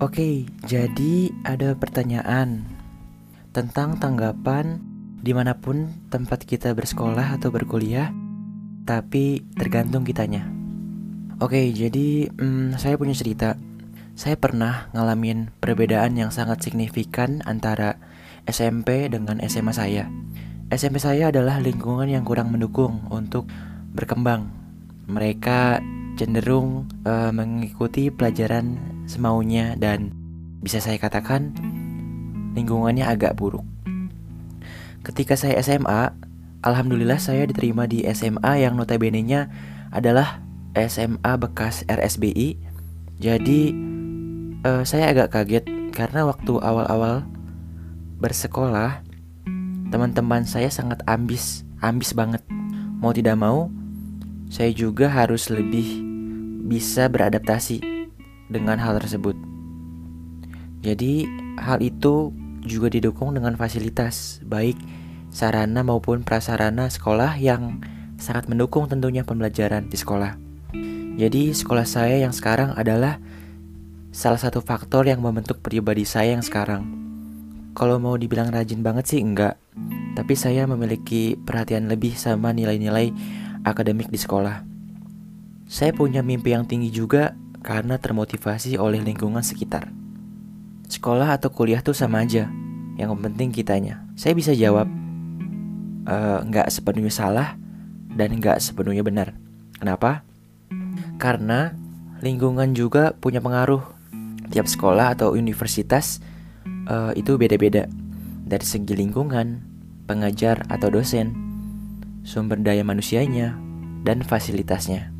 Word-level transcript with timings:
Oke, 0.00 0.48
jadi 0.64 1.28
ada 1.44 1.76
pertanyaan 1.76 2.64
tentang 3.52 4.00
tanggapan 4.00 4.80
di 5.20 5.36
mana 5.36 5.60
pun 5.60 5.92
tempat 6.08 6.48
kita 6.48 6.72
bersekolah 6.72 7.36
atau 7.36 7.52
berkuliah, 7.52 8.08
tapi 8.88 9.44
tergantung 9.60 10.08
kitanya. 10.08 10.48
Oke, 11.44 11.68
jadi 11.76 12.32
hmm, 12.32 12.80
saya 12.80 12.96
punya 12.96 13.12
cerita. 13.12 13.60
Saya 14.16 14.40
pernah 14.40 14.88
ngalamin 14.96 15.52
perbedaan 15.60 16.16
yang 16.16 16.32
sangat 16.32 16.64
signifikan 16.64 17.44
antara 17.44 18.00
SMP 18.48 19.04
dengan 19.12 19.36
SMA 19.44 19.76
saya. 19.76 20.08
SMP 20.72 20.96
saya 20.96 21.28
adalah 21.28 21.60
lingkungan 21.60 22.08
yang 22.08 22.24
kurang 22.24 22.48
mendukung 22.48 23.04
untuk 23.12 23.52
berkembang. 23.92 24.48
Mereka 25.12 25.84
cenderung 26.16 26.88
uh, 27.04 27.28
mengikuti 27.36 28.08
pelajaran 28.08 28.80
semaunya 29.10 29.74
dan 29.74 30.14
bisa 30.62 30.78
saya 30.78 30.94
katakan 31.02 31.50
lingkungannya 32.54 33.02
agak 33.02 33.34
buruk. 33.34 33.66
Ketika 35.02 35.34
saya 35.34 35.58
SMA, 35.58 36.14
alhamdulillah 36.62 37.18
saya 37.18 37.42
diterima 37.50 37.90
di 37.90 38.06
SMA 38.14 38.62
yang 38.62 38.78
notabene-nya 38.78 39.50
adalah 39.90 40.38
SMA 40.78 41.32
bekas 41.42 41.82
RSBI. 41.90 42.54
Jadi 43.18 43.74
uh, 44.62 44.86
saya 44.86 45.10
agak 45.10 45.34
kaget 45.34 45.66
karena 45.90 46.22
waktu 46.30 46.62
awal-awal 46.62 47.26
bersekolah 48.22 49.02
teman-teman 49.90 50.46
saya 50.46 50.70
sangat 50.70 51.02
ambis, 51.10 51.66
ambis 51.82 52.14
banget. 52.14 52.44
Mau 53.00 53.10
tidak 53.10 53.40
mau, 53.40 53.72
saya 54.52 54.70
juga 54.70 55.10
harus 55.10 55.50
lebih 55.50 56.04
bisa 56.68 57.10
beradaptasi 57.10 57.89
dengan 58.50 58.76
hal 58.82 58.98
tersebut. 58.98 59.38
Jadi, 60.82 61.24
hal 61.56 61.78
itu 61.80 62.34
juga 62.66 62.92
didukung 62.92 63.32
dengan 63.32 63.56
fasilitas, 63.56 64.42
baik 64.44 64.76
sarana 65.30 65.86
maupun 65.86 66.26
prasarana 66.26 66.90
sekolah 66.90 67.38
yang 67.38 67.78
sangat 68.18 68.50
mendukung 68.50 68.90
tentunya 68.90 69.22
pembelajaran 69.22 69.86
di 69.86 69.96
sekolah. 69.96 70.36
Jadi, 71.16 71.54
sekolah 71.54 71.86
saya 71.86 72.18
yang 72.20 72.34
sekarang 72.34 72.74
adalah 72.74 73.22
salah 74.10 74.42
satu 74.42 74.58
faktor 74.58 75.06
yang 75.06 75.22
membentuk 75.22 75.62
pribadi 75.62 76.02
saya 76.02 76.34
yang 76.34 76.42
sekarang. 76.42 76.82
Kalau 77.78 78.02
mau 78.02 78.18
dibilang 78.18 78.50
rajin 78.50 78.82
banget 78.82 79.06
sih 79.06 79.22
enggak, 79.22 79.54
tapi 80.18 80.34
saya 80.34 80.66
memiliki 80.66 81.38
perhatian 81.38 81.86
lebih 81.86 82.18
sama 82.18 82.50
nilai-nilai 82.50 83.14
akademik 83.62 84.10
di 84.10 84.18
sekolah. 84.18 84.66
Saya 85.70 85.94
punya 85.94 86.26
mimpi 86.26 86.50
yang 86.50 86.66
tinggi 86.66 86.90
juga 86.90 87.38
karena 87.60 88.00
termotivasi 88.00 88.80
oleh 88.80 89.00
lingkungan 89.00 89.44
sekitar. 89.44 89.92
Sekolah 90.90 91.36
atau 91.36 91.52
kuliah 91.52 91.84
tuh 91.84 91.94
sama 91.94 92.24
aja, 92.24 92.50
yang 92.98 93.14
penting 93.20 93.54
kitanya. 93.54 94.02
Saya 94.18 94.34
bisa 94.34 94.50
jawab, 94.56 94.90
e, 96.04 96.16
nggak 96.50 96.66
uh, 96.66 96.72
sepenuhnya 96.72 97.12
salah 97.12 97.54
dan 98.10 98.36
nggak 98.36 98.58
sepenuhnya 98.58 99.06
benar. 99.06 99.38
Kenapa? 99.78 100.26
Karena 101.20 101.72
lingkungan 102.20 102.74
juga 102.74 103.14
punya 103.16 103.38
pengaruh. 103.40 103.80
Tiap 104.50 104.66
sekolah 104.66 105.14
atau 105.14 105.30
universitas 105.30 106.18
uh, 106.90 107.14
itu 107.14 107.38
beda-beda 107.38 107.86
dari 108.42 108.66
segi 108.66 108.98
lingkungan, 108.98 109.62
pengajar 110.10 110.66
atau 110.66 110.90
dosen, 110.90 111.30
sumber 112.26 112.58
daya 112.58 112.82
manusianya, 112.82 113.54
dan 114.02 114.26
fasilitasnya. 114.26 115.19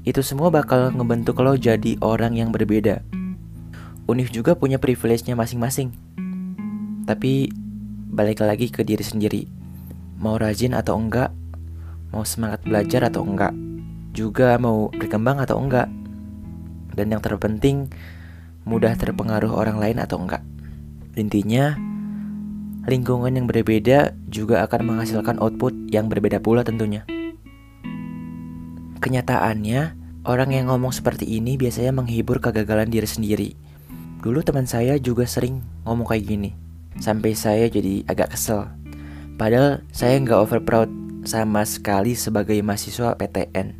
Itu 0.00 0.24
semua 0.24 0.48
bakal 0.48 0.96
ngebentuk 0.96 1.36
lo 1.44 1.60
jadi 1.60 2.00
orang 2.00 2.40
yang 2.40 2.48
berbeda. 2.48 3.04
Univ 4.08 4.32
juga 4.32 4.56
punya 4.56 4.80
privilege-nya 4.80 5.36
masing-masing. 5.36 5.92
Tapi 7.04 7.52
balik 8.10 8.40
lagi 8.42 8.72
ke 8.72 8.82
diri 8.82 9.04
sendiri. 9.04 9.42
Mau 10.18 10.40
rajin 10.40 10.72
atau 10.72 10.96
enggak, 10.96 11.30
mau 12.10 12.24
semangat 12.24 12.64
belajar 12.66 13.06
atau 13.06 13.22
enggak, 13.22 13.54
juga 14.10 14.56
mau 14.56 14.88
berkembang 14.90 15.38
atau 15.38 15.60
enggak. 15.60 15.86
Dan 16.96 17.14
yang 17.14 17.22
terpenting, 17.22 17.92
mudah 18.66 18.96
terpengaruh 18.98 19.52
orang 19.52 19.78
lain 19.78 20.02
atau 20.02 20.18
enggak. 20.18 20.42
Intinya, 21.14 21.78
lingkungan 22.88 23.36
yang 23.36 23.46
berbeda 23.46 24.16
juga 24.26 24.64
akan 24.66 24.80
menghasilkan 24.90 25.36
output 25.38 25.72
yang 25.92 26.10
berbeda 26.10 26.42
pula 26.42 26.66
tentunya. 26.66 27.06
Kenyataannya, 29.00 29.99
orang 30.24 30.52
yang 30.52 30.68
ngomong 30.68 30.92
seperti 30.92 31.24
ini 31.24 31.56
biasanya 31.56 31.96
menghibur 31.96 32.42
kegagalan 32.42 32.92
diri 32.92 33.08
sendiri. 33.08 33.48
Dulu 34.20 34.44
teman 34.44 34.68
saya 34.68 35.00
juga 35.00 35.24
sering 35.24 35.64
ngomong 35.88 36.04
kayak 36.04 36.28
gini, 36.28 36.50
sampai 37.00 37.32
saya 37.32 37.72
jadi 37.72 38.04
agak 38.04 38.36
kesel. 38.36 38.68
Padahal 39.40 39.80
saya 39.88 40.20
nggak 40.20 40.40
over 40.40 40.60
proud 40.60 40.92
sama 41.24 41.64
sekali 41.64 42.12
sebagai 42.12 42.60
mahasiswa 42.60 43.16
PTN. 43.16 43.72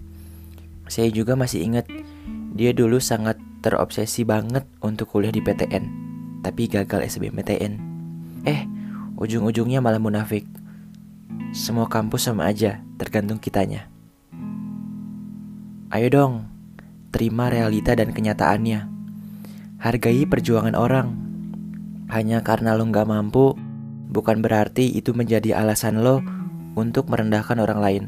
Saya 0.89 1.13
juga 1.13 1.37
masih 1.37 1.61
ingat 1.61 1.85
dia 2.57 2.73
dulu 2.73 2.97
sangat 2.99 3.37
terobsesi 3.61 4.25
banget 4.25 4.65
untuk 4.81 5.13
kuliah 5.13 5.31
di 5.31 5.45
PTN, 5.45 5.85
tapi 6.41 6.73
gagal 6.73 7.05
SBMPTN. 7.05 7.73
Eh, 8.49 8.65
ujung-ujungnya 9.21 9.85
malah 9.85 10.01
munafik. 10.01 10.49
Semua 11.53 11.93
kampus 11.93 12.33
sama 12.33 12.49
aja, 12.49 12.81
tergantung 12.97 13.37
kitanya. 13.37 13.90
Ayo 15.91 16.07
dong, 16.07 16.47
terima 17.11 17.51
realita 17.51 17.99
dan 17.99 18.15
kenyataannya. 18.15 18.87
Hargai 19.83 20.23
perjuangan 20.23 20.79
orang. 20.79 21.19
Hanya 22.07 22.47
karena 22.47 22.79
lo 22.79 22.87
gak 22.87 23.11
mampu, 23.11 23.59
bukan 24.07 24.39
berarti 24.39 24.87
itu 24.87 25.11
menjadi 25.19 25.59
alasan 25.59 25.99
lo 26.07 26.23
untuk 26.79 27.11
merendahkan 27.11 27.59
orang 27.59 27.83
lain. 27.83 28.05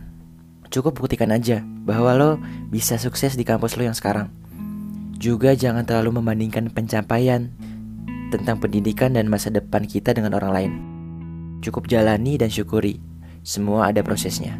Cukup 0.70 0.94
buktikan 0.94 1.34
aja 1.34 1.66
bahwa 1.82 2.14
lo 2.14 2.30
bisa 2.70 3.02
sukses 3.02 3.34
di 3.34 3.42
kampus 3.42 3.74
lo 3.74 3.82
yang 3.82 3.98
sekarang. 3.98 4.30
Juga 5.18 5.58
jangan 5.58 5.82
terlalu 5.82 6.22
membandingkan 6.22 6.70
pencapaian 6.70 7.50
tentang 8.30 8.62
pendidikan 8.62 9.18
dan 9.18 9.26
masa 9.26 9.50
depan 9.50 9.90
kita 9.90 10.14
dengan 10.14 10.38
orang 10.38 10.52
lain. 10.54 10.72
Cukup 11.66 11.90
jalani 11.90 12.38
dan 12.38 12.46
syukuri, 12.46 13.02
semua 13.42 13.90
ada 13.90 14.06
prosesnya. 14.06 14.54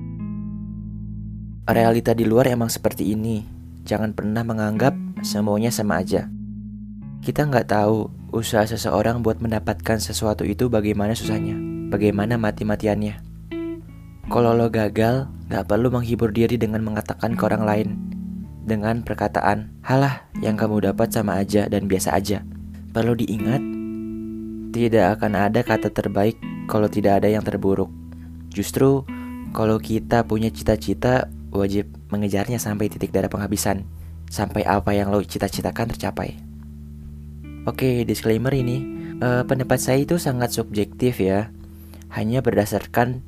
Realita 1.62 2.10
di 2.10 2.26
luar 2.26 2.50
emang 2.50 2.66
seperti 2.66 3.14
ini. 3.14 3.46
Jangan 3.86 4.18
pernah 4.18 4.42
menganggap 4.42 4.98
semuanya 5.22 5.70
sama 5.70 6.02
aja. 6.02 6.26
Kita 7.22 7.46
nggak 7.46 7.70
tahu 7.70 8.10
usaha 8.34 8.66
seseorang 8.66 9.22
buat 9.22 9.38
mendapatkan 9.38 10.02
sesuatu 10.02 10.42
itu 10.42 10.66
bagaimana 10.66 11.14
susahnya, 11.14 11.54
bagaimana 11.86 12.34
mati-matiannya. 12.34 13.22
Kalau 14.26 14.58
lo 14.58 14.74
gagal, 14.74 15.30
nggak 15.54 15.70
perlu 15.70 15.94
menghibur 15.94 16.34
diri 16.34 16.58
dengan 16.58 16.82
mengatakan 16.82 17.38
ke 17.38 17.42
orang 17.46 17.62
lain 17.62 17.88
dengan 18.66 19.06
perkataan, 19.06 19.70
halah 19.86 20.26
yang 20.42 20.58
kamu 20.58 20.90
dapat 20.90 21.14
sama 21.14 21.38
aja 21.38 21.70
dan 21.70 21.86
biasa 21.86 22.10
aja. 22.18 22.42
Perlu 22.90 23.14
diingat, 23.14 23.62
tidak 24.74 25.14
akan 25.14 25.38
ada 25.38 25.62
kata 25.62 25.94
terbaik 25.94 26.42
kalau 26.66 26.90
tidak 26.90 27.22
ada 27.22 27.30
yang 27.30 27.46
terburuk. 27.46 27.90
Justru, 28.50 29.06
kalau 29.54 29.78
kita 29.78 30.26
punya 30.26 30.50
cita-cita, 30.50 31.30
wajib 31.52 31.92
mengejarnya 32.08 32.56
sampai 32.56 32.88
titik 32.88 33.12
darah 33.12 33.28
penghabisan, 33.28 33.84
sampai 34.32 34.64
apa 34.64 34.96
yang 34.96 35.12
lo 35.12 35.20
cita-citakan 35.20 35.92
tercapai. 35.92 36.40
Oke, 37.68 38.02
disclaimer 38.08 38.50
ini, 38.56 38.82
uh, 39.22 39.44
pendapat 39.46 39.78
saya 39.78 40.02
itu 40.02 40.18
sangat 40.18 40.50
subjektif 40.50 41.20
ya, 41.22 41.52
hanya 42.10 42.42
berdasarkan 42.42 43.22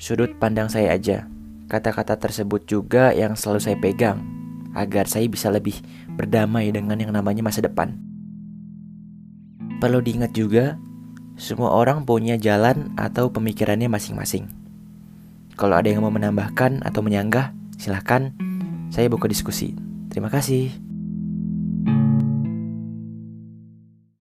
sudut 0.00 0.34
pandang 0.40 0.66
saya 0.72 0.96
aja. 0.96 1.28
Kata-kata 1.70 2.18
tersebut 2.18 2.66
juga 2.66 3.14
yang 3.14 3.38
selalu 3.38 3.60
saya 3.62 3.76
pegang, 3.78 4.24
agar 4.74 5.06
saya 5.06 5.30
bisa 5.30 5.48
lebih 5.54 5.78
berdamai 6.18 6.72
dengan 6.74 6.98
yang 6.98 7.14
namanya 7.14 7.46
masa 7.46 7.62
depan. 7.62 7.94
Perlu 9.78 10.02
diingat 10.02 10.32
juga, 10.34 10.80
semua 11.36 11.74
orang 11.74 12.02
punya 12.08 12.34
jalan 12.40 12.90
atau 12.98 13.30
pemikirannya 13.30 13.86
masing-masing. 13.86 14.63
Kalau 15.54 15.78
ada 15.78 15.86
yang 15.86 16.02
mau 16.02 16.10
menambahkan 16.10 16.82
atau 16.82 17.00
menyanggah, 17.00 17.54
silahkan 17.78 18.34
saya 18.90 19.06
buka 19.06 19.30
diskusi. 19.30 19.74
Terima 20.10 20.30
kasih. 20.30 20.83